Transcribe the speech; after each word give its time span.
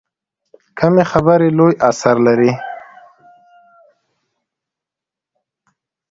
کمې 0.79 1.03
خبرې، 1.11 1.49
لوی 1.57 1.73
اثر 1.89 2.15
لري. 2.27 2.51